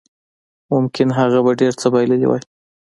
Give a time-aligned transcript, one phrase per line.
[0.73, 2.41] ممکن هغه به ډېر څه بایللي وای